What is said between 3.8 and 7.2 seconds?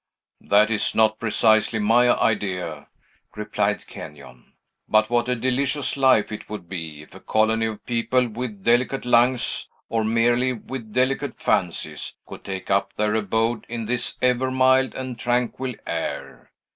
Kenyon. "But what a delicious life it would be, if a